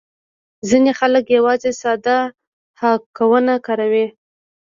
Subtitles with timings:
[0.69, 2.17] ځینې خلک یوازې ساده
[2.81, 4.07] هکونه کاروي